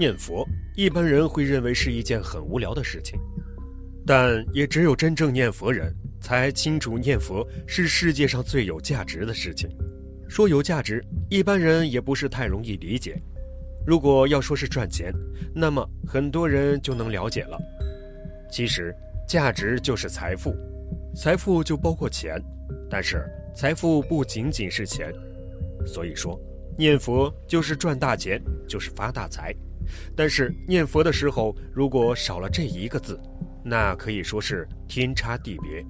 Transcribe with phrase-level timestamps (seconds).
[0.00, 3.20] 念佛，一般人会认为是一件很无聊的事情，
[4.06, 9.68] 但也只有真正念佛人才清楚念佛是世界上最有价值的事情。
[10.26, 13.20] 说有价值，一般人也不是太容易理解。
[13.86, 15.12] 如果要说是赚钱，
[15.54, 17.58] 那么很多人就能了解了。
[18.50, 18.96] 其实，
[19.28, 20.56] 价值就是财富，
[21.14, 22.42] 财富就包括钱，
[22.88, 25.12] 但是财富不仅仅是钱。
[25.86, 26.40] 所以说，
[26.78, 29.54] 念佛就是赚大钱，就是发大财。
[30.16, 33.20] 但是念佛的时候，如果少了这一个字，
[33.64, 35.84] 那可以说是天差地别。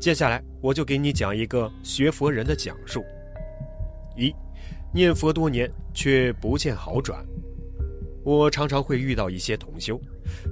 [0.00, 3.04] 接下来我就给你讲一个学佛人的讲述。
[4.16, 4.34] 一，
[4.92, 7.24] 念佛多年却不见好转。
[8.24, 10.00] 我常常会遇到一些同修，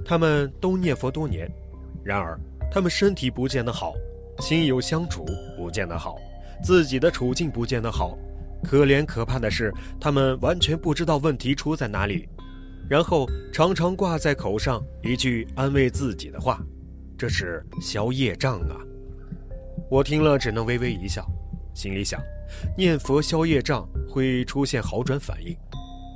[0.05, 1.49] 他们都念佛多年，
[2.03, 2.39] 然而
[2.71, 3.93] 他们身体不见得好，
[4.39, 6.17] 亲友相处不见得好，
[6.63, 8.17] 自己的处境不见得好。
[8.63, 12.27] 可怜可怕的是，他们完全不知道问题出在哪里。
[12.89, 16.61] 然后常常挂在口上一句安慰自己的话，
[17.17, 18.77] 这是消业障啊！
[19.89, 21.25] 我听了只能微微一笑，
[21.73, 22.21] 心里想：
[22.77, 25.55] 念佛消业障会出现好转反应，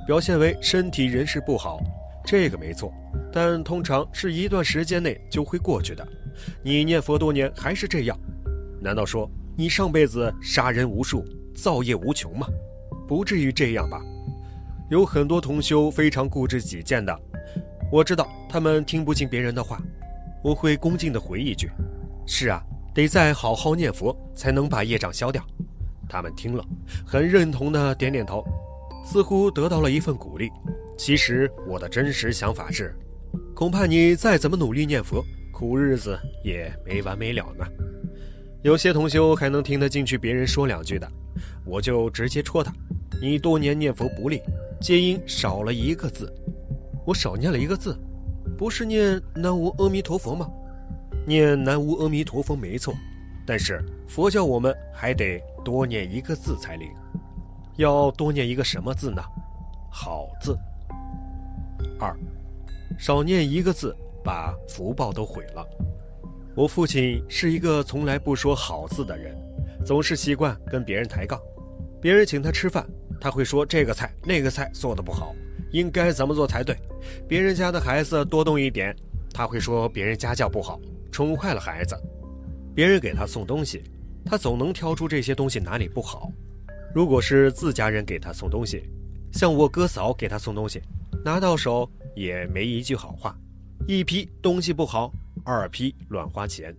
[0.06, 1.80] 表现为身体人事不好，
[2.24, 2.92] 这个没错，
[3.32, 6.06] 但通常是一段时间内就会过去的。
[6.62, 8.18] 你念佛多年还是这样，
[8.80, 12.46] 难道说你上辈子杀人无数，造业无穷吗？
[13.06, 14.02] 不至于这样吧？
[14.88, 17.20] 有很多同修非常固执己见的，
[17.90, 19.82] 我知道他们听不进别人的话，
[20.44, 21.68] 我会恭敬地回一句
[22.24, 22.62] ：“是啊，
[22.94, 25.44] 得再好好念佛，才能把业障消掉。”
[26.08, 26.64] 他们听了，
[27.04, 28.44] 很认同的点点头，
[29.04, 30.48] 似乎得到了一份鼓励。
[30.96, 32.94] 其实我的真实想法是，
[33.56, 35.20] 恐怕你再怎么努力念佛，
[35.52, 37.66] 苦日子也没完没了呢。
[38.62, 41.10] 有些同修还能听得进去别人说两句的，
[41.64, 42.72] 我就直接戳他
[43.20, 44.40] ：“你多年念佛不利。”
[44.80, 46.32] 皆因少了一个字，
[47.04, 47.96] 我少念了一个字，
[48.56, 50.48] 不是念南无阿弥陀佛吗？
[51.26, 52.94] 念南无阿弥陀佛没错，
[53.46, 56.88] 但是佛教我们还得多念一个字才灵，
[57.76, 59.22] 要多念一个什么字呢？
[59.90, 60.56] 好字。
[61.98, 62.14] 二，
[62.98, 65.66] 少念一个字，把福报都毁了。
[66.54, 69.34] 我父亲是一个从来不说好字的人，
[69.84, 71.40] 总是习惯跟别人抬杠，
[72.00, 72.86] 别人请他吃饭。
[73.20, 75.34] 他会说这个菜那个菜做的不好，
[75.70, 76.76] 应该怎么做才对？
[77.28, 78.94] 别人家的孩子多动一点，
[79.32, 81.96] 他会说别人家教不好，宠坏了孩子。
[82.74, 83.82] 别人给他送东西，
[84.24, 86.30] 他总能挑出这些东西哪里不好。
[86.94, 88.82] 如果是自家人给他送东西，
[89.32, 90.82] 像我哥嫂给他送东西，
[91.24, 93.36] 拿到手也没一句好话，
[93.86, 95.12] 一批东西不好，
[95.44, 96.74] 二批乱花钱。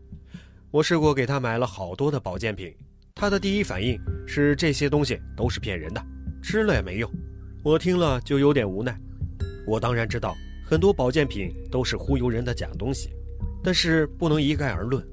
[0.69, 2.75] 我试过给他买了好多的保健品，
[3.16, 6.06] 他的第一反应是这些东西都是骗人的。
[6.50, 7.12] 吃了也没用，
[7.62, 8.97] 我听了就有点无奈。
[9.66, 10.34] 我当然知道
[10.66, 13.09] 很多保健品都是忽悠人的假东西，
[13.62, 15.06] 但是不能一概而论。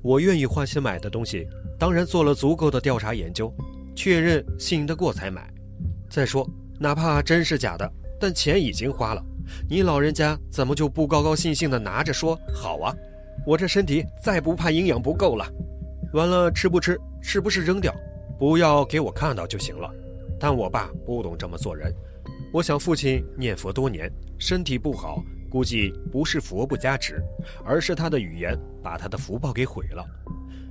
[0.00, 1.46] 我愿意花钱买的东西，
[1.78, 3.54] 当然做了足够的调查研究，
[3.94, 5.52] 确认信得过才买。
[6.08, 6.48] 再说，
[6.80, 9.22] 哪怕真是假的，但钱已经花了，
[9.68, 12.96] 你老人家怎么就不高高兴兴的拿着说好啊？
[13.46, 15.46] 我这身体再不怕营养不够了。
[16.14, 17.94] 完了吃不吃，是不是扔掉？
[18.38, 19.92] 不要给我看到就行了。
[20.40, 21.92] 但我爸不懂这么做人，
[22.52, 27.22] 我想父亲念佛多年，身体不好，估计不是佛不加持，
[27.64, 30.04] 而是他的语言把他的福报给毁了。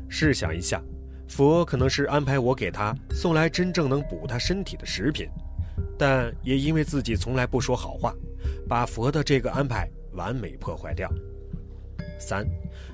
[0.07, 0.81] 试想一下，
[1.27, 5.27] 佛可能是安排我给他送来真正能补他身体的食品，
[5.97, 8.13] 但也因为自己从来不说好话，
[8.69, 11.11] 把佛的这个安排完美破坏掉。
[12.19, 12.47] 三，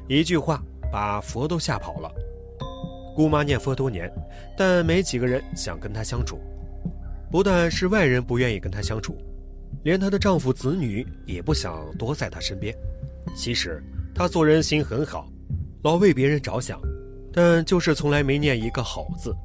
[0.08, 2.12] 一句话把佛都吓跑了。
[3.16, 4.12] 姑妈念佛多年，
[4.58, 6.42] 但没几个人想跟她相处。
[7.34, 9.18] 不但是外人不愿意跟她相处，
[9.86, 12.72] 连她的丈夫子女也不想多在她身边。
[13.36, 13.84] 其实
[14.14, 15.28] 她做人心很好，
[15.84, 16.80] 老为别人着想，
[17.34, 19.36] 但就是从来没念一个好字。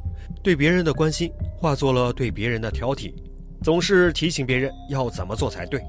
[0.42, 3.14] 对别人的关心化作了对别人的挑剔，
[3.62, 5.82] 总是提醒别人要怎么做才对，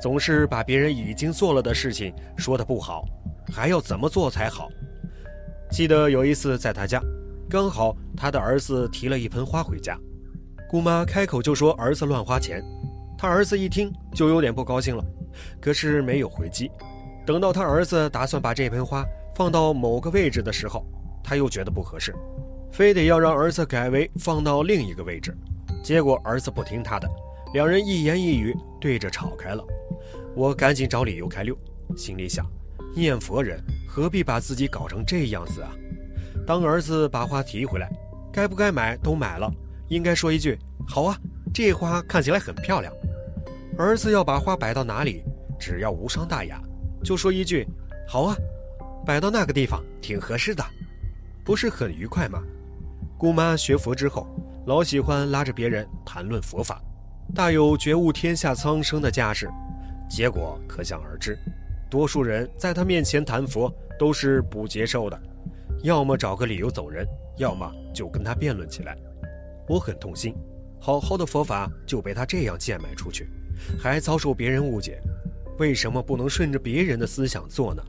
[0.00, 3.04] 总是把别人已经做了的事情说的不好，
[3.52, 4.70] 还要怎么做才好。
[5.70, 6.98] 记得有一次在她家，
[7.46, 9.98] 刚好她的儿子提了一盆花回家。
[10.72, 12.64] 姑妈开口就说儿子乱花钱，
[13.18, 15.04] 他儿子一听就有点不高兴了，
[15.60, 16.70] 可是没有回击。
[17.26, 19.04] 等到他儿子打算把这盆花
[19.34, 20.82] 放到某个位置的时候，
[21.22, 22.14] 他又觉得不合适，
[22.72, 25.36] 非得要让儿子改为放到另一个位置。
[25.84, 27.06] 结果儿子不听他的，
[27.52, 29.62] 两人一言一语对着吵开了。
[30.34, 31.54] 我赶紧找理由开溜，
[31.98, 32.46] 心里想：
[32.96, 35.70] 念佛人何必把自己搞成这样子啊？
[36.46, 37.92] 当儿子把花提回来，
[38.32, 39.52] 该不该买都买了。
[39.92, 40.58] 应该说一句
[40.88, 41.14] 好啊，
[41.52, 42.90] 这花看起来很漂亮。
[43.76, 45.22] 儿子要把花摆到哪里，
[45.60, 46.58] 只要无伤大雅，
[47.04, 47.66] 就说一句
[48.08, 48.34] “好啊”，
[49.04, 50.64] 摆到那个地方挺合适的，
[51.44, 52.42] 不是很愉快吗？
[53.18, 54.26] 姑妈学佛之后，
[54.66, 56.80] 老喜欢拉着别人谈论佛法，
[57.34, 59.46] 大有觉悟天下苍生的架势，
[60.08, 61.38] 结果可想而知。
[61.90, 65.20] 多数人在他面前谈佛都是不接受的，
[65.82, 67.06] 要么找个理由走人，
[67.36, 68.96] 要么就跟他辩论起来。
[69.72, 70.34] 我很痛心，
[70.78, 73.26] 好好的佛法就被他这样贱卖出去，
[73.80, 75.00] 还遭受别人误解。
[75.58, 77.82] 为什么不能顺着别人的思想做呢？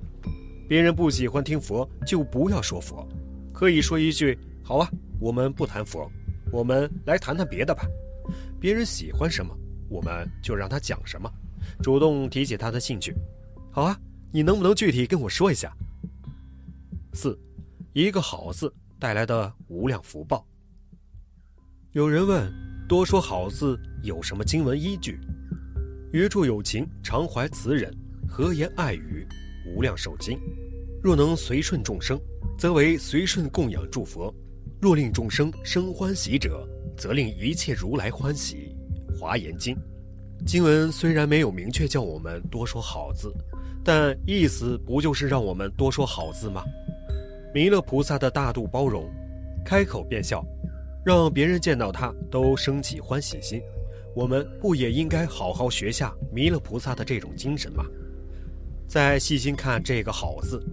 [0.65, 3.05] 别人不喜欢听佛，就不要说佛，
[3.51, 4.89] 可以说一句：“好啊，
[5.19, 6.09] 我们不谈佛，
[6.53, 7.85] 我们来谈谈别的吧。”
[8.61, 9.53] 别人喜欢什么，
[9.89, 11.29] 我们就让他讲什么，
[11.81, 13.13] 主动提起他的兴趣。
[13.71, 13.99] 好啊，
[14.31, 15.75] 你能不能具体跟我说一下？
[17.11, 17.37] 四，
[17.91, 20.47] 一个好字带来的无量福报。
[21.93, 22.51] 有人问：
[22.89, 25.19] 多说好字有什么经文依据？
[26.11, 27.95] 约处有情，常怀慈忍，
[28.27, 29.23] 和言爱语，
[29.67, 30.39] 无量寿经。
[31.03, 32.19] 若能随顺众生，
[32.57, 34.33] 则为随顺供养诸佛；
[34.81, 36.67] 若令众生生欢喜者，
[36.97, 38.75] 则令一切如来欢喜。
[39.15, 39.77] 华严经。
[40.47, 43.31] 经文虽然没有明确叫我们多说好字。
[43.83, 46.63] 但意思不就是让我们多说好字吗？
[47.53, 49.07] 弥勒菩萨的大度包容，
[49.63, 50.43] 开口便笑，
[51.05, 53.61] 让别人见到他都升起欢喜心。
[54.15, 57.83] 我们不也应该好好学下弥勒菩萨的这种精神吗？
[58.87, 60.63] 再细心看这个“好”字，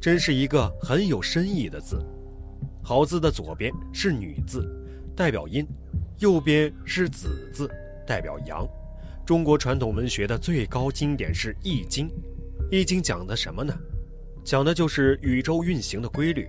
[0.00, 2.02] 真是一个很有深意的字。
[2.82, 4.66] 好字的左边是女字，
[5.14, 5.64] 代表阴；
[6.20, 7.68] 右边是子字，
[8.06, 8.66] 代表阳。
[9.26, 12.08] 中国传统文学的最高经典是《易经》。
[12.70, 13.76] 易经讲的什么呢？
[14.42, 16.48] 讲的就是宇宙运行的规律。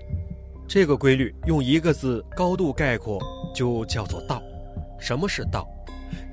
[0.67, 3.19] 这个规律用一个字高度概括，
[3.55, 4.41] 就叫做道。
[4.99, 5.65] 什么是道？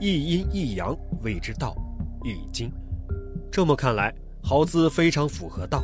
[0.00, 1.76] 一阴一阳谓之道。
[2.25, 2.70] 易经。
[3.50, 5.82] 这么看来，好字非常符合道。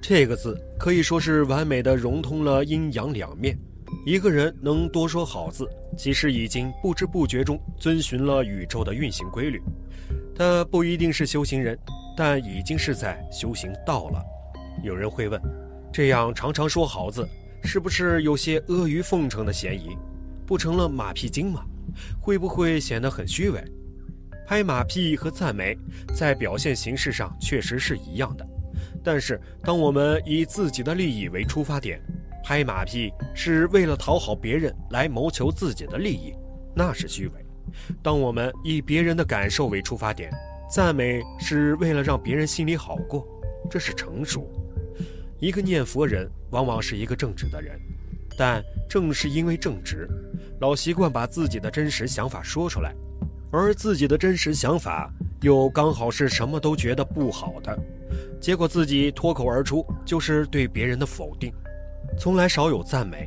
[0.00, 3.58] 这个字可以说是完美的融通了阴阳两面。
[4.06, 9.60] 一个人能多说好字，其实已经不知不觉中遵循了宇宙的运行规律。
[10.34, 11.78] 他不一定是修行人。
[12.16, 14.22] 但已经是在修行道了。
[14.82, 15.40] 有人会问：
[15.90, 17.26] 这样常常说好字，
[17.62, 19.96] 是不是有些阿谀奉承的嫌疑？
[20.46, 21.64] 不成了马屁精吗？
[22.20, 23.62] 会不会显得很虚伪？
[24.46, 25.78] 拍马屁和赞美
[26.14, 28.46] 在表现形式上确实是一样的，
[29.04, 32.02] 但是当我们以自己的利益为出发点，
[32.42, 36.34] 拍马屁是为了讨好别人来谋求自己的利益，
[36.74, 37.34] 那是虚伪；
[38.02, 40.32] 当我们以别人的感受为出发点，
[40.68, 43.24] 赞美是为了让别人心里好过，
[43.70, 44.50] 这是成熟。
[45.40, 47.80] 一个念佛人往往是一个正直的人，
[48.36, 50.06] 但正是因为正直，
[50.60, 52.94] 老习惯把自己的真实想法说出来，
[53.50, 55.10] 而自己的真实想法
[55.40, 57.78] 又刚好是什么都觉得不好的，
[58.38, 61.50] 结果自己脱口而出就是对别人的否定，
[62.18, 63.26] 从来少有赞美。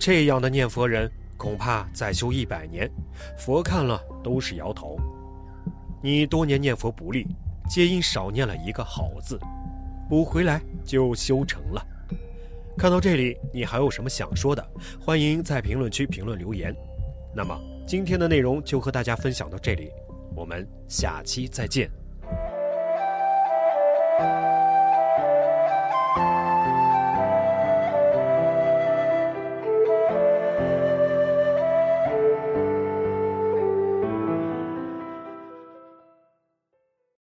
[0.00, 2.90] 这样的念佛人恐怕再修一百年，
[3.38, 4.98] 佛看了都是摇头。
[6.02, 7.24] 你多年念佛不利，
[7.70, 9.38] 皆因少念了一个好字，
[10.08, 11.86] 补回来就修成了。
[12.76, 14.66] 看到这里，你还有什么想说的？
[15.00, 16.74] 欢迎在评论区评论留言。
[17.34, 19.90] 那么今天的内容就和大家分享到这里，
[20.34, 21.90] 我们下期再见。